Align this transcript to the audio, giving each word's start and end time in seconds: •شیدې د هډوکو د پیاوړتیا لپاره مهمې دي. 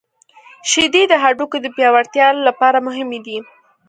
•شیدې 0.69 1.03
د 1.07 1.13
هډوکو 1.23 1.57
د 1.61 1.67
پیاوړتیا 1.75 2.27
لپاره 2.47 2.85
مهمې 2.87 3.19
دي. 3.25 3.37